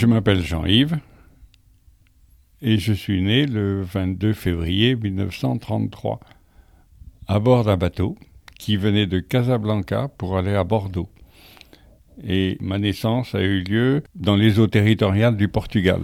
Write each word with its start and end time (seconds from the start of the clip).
Je 0.00 0.06
m'appelle 0.06 0.42
Jean-Yves 0.42 0.98
et 2.62 2.78
je 2.78 2.94
suis 2.94 3.20
né 3.20 3.44
le 3.44 3.82
22 3.82 4.32
février 4.32 4.96
1933 4.96 6.20
à 7.28 7.38
bord 7.38 7.64
d'un 7.64 7.76
bateau 7.76 8.16
qui 8.58 8.78
venait 8.78 9.06
de 9.06 9.20
Casablanca 9.20 10.08
pour 10.16 10.38
aller 10.38 10.54
à 10.54 10.64
Bordeaux. 10.64 11.10
Et 12.26 12.56
ma 12.62 12.78
naissance 12.78 13.34
a 13.34 13.42
eu 13.42 13.62
lieu 13.62 14.02
dans 14.14 14.36
les 14.36 14.58
eaux 14.58 14.68
territoriales 14.68 15.36
du 15.36 15.48
Portugal. 15.48 16.00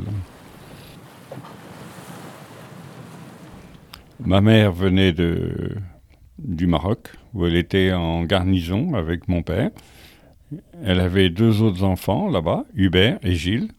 Ma 4.20 4.42
mère 4.42 4.72
venait 4.72 5.14
du 6.38 6.66
Maroc, 6.66 7.12
où 7.32 7.46
elle 7.46 7.56
était 7.56 7.94
en 7.94 8.24
garnison 8.24 8.92
avec 8.92 9.26
mon 9.26 9.40
père. 9.40 9.70
Elle 10.84 11.00
avait 11.00 11.30
deux 11.30 11.62
autres 11.62 11.82
enfants 11.82 12.28
là-bas, 12.28 12.66
Hubert 12.74 13.18
et 13.22 13.34
Gilles. 13.34 13.70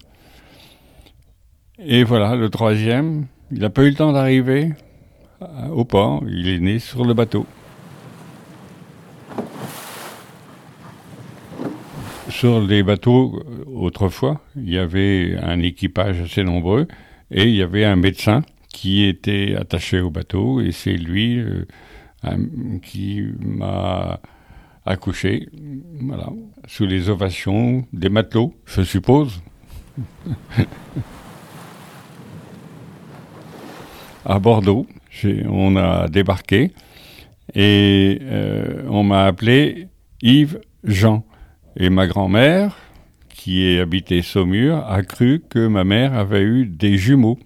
Et 1.80 2.04
voilà, 2.04 2.36
le 2.36 2.50
troisième, 2.50 3.28
il 3.52 3.60
n'a 3.60 3.70
pas 3.70 3.84
eu 3.84 3.90
le 3.90 3.96
temps 3.96 4.12
d'arriver 4.12 4.74
au 5.72 5.86
port, 5.86 6.24
il 6.28 6.48
est 6.48 6.60
né 6.60 6.80
sur 6.80 7.06
le 7.06 7.14
bateau. 7.14 7.46
Sur 12.30 12.62
les 12.62 12.82
bateaux, 12.82 13.44
autrefois, 13.68 14.42
il 14.56 14.72
y 14.72 14.80
avait 14.80 15.38
un 15.40 15.62
équipage 15.62 16.20
assez 16.20 16.44
nombreux 16.44 16.88
et 17.30 17.44
il 17.44 17.56
y 17.56 17.62
avait 17.62 17.86
un 17.86 17.96
médecin 17.96 18.42
qui 18.70 19.06
était 19.06 19.56
attaché 19.56 20.00
au 20.00 20.10
bateau 20.10 20.62
et 20.62 20.72
c'est 20.72 20.94
lui 20.94 21.40
euh, 21.40 21.66
qui 22.82 23.24
m'a 23.40 24.20
accouché, 24.84 25.48
voilà, 26.02 26.30
sous 26.66 26.88
les 26.88 27.10
ovations 27.10 27.86
des 27.94 28.10
matelots, 28.10 28.56
je 28.66 28.82
suppose. 28.82 29.44
à 34.28 34.40
Bordeaux, 34.40 34.86
on 35.50 35.78
a 35.78 36.08
débarqué 36.10 36.74
et 37.56 38.20
euh, 38.22 38.84
on 38.90 39.04
m'a 39.04 39.26
appelé 39.26 39.88
Yves 40.22 40.60
Jean. 40.84 41.26
Et 41.78 41.90
ma 41.90 42.08
grand-mère, 42.08 42.76
qui 43.30 43.80
habitée 43.80 44.22
Saumur, 44.22 44.86
a 44.86 45.02
cru 45.04 45.42
que 45.50 45.68
ma 45.68 45.84
mère 45.84 46.14
avait 46.14 46.42
eu 46.42 46.66
des 46.66 46.98
jumeaux. 46.98 47.40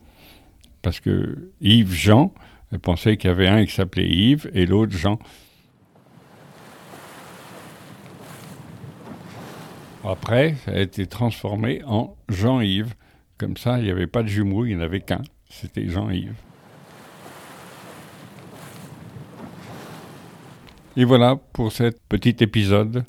Parce 0.82 1.00
que 1.00 1.52
Yves 1.62 1.94
Jean, 1.94 2.34
elle 2.72 2.80
pensait 2.80 3.18
qu'il 3.18 3.30
y 3.30 3.32
avait 3.32 3.48
un 3.48 3.64
qui 3.66 3.74
s'appelait 3.74 4.10
Yves 4.10 4.50
et 4.54 4.66
l'autre 4.66 4.98
Jean. 4.98 5.20
Après, 10.04 10.56
ça 10.66 10.72
a 10.72 10.80
été 10.80 11.06
transformé 11.06 11.84
en 11.86 12.16
Jean-Yves. 12.28 12.96
Comme 13.38 13.56
ça, 13.56 13.78
il 13.78 13.84
n'y 13.84 13.92
avait 13.92 14.08
pas 14.08 14.24
de 14.24 14.30
jumeaux, 14.30 14.66
il 14.66 14.70
n'y 14.70 14.82
en 14.82 14.84
avait 14.84 15.02
qu'un. 15.02 15.22
C'était 15.48 15.88
Jean-Yves. 15.88 16.34
Et 20.98 21.06
voilà 21.06 21.38
pour 21.54 21.72
cet 21.72 22.02
petit 22.10 22.36
épisode. 22.42 23.04